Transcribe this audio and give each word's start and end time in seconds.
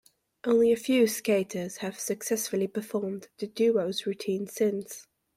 Only 0.43 0.71
a 0.71 0.77
few 0.77 1.05
skaters 1.05 1.77
have 1.85 1.99
successfully 1.99 2.65
performed 2.65 3.27
the 3.37 3.45
duo's 3.45 4.07
routines 4.07 4.51
since. 4.55 5.05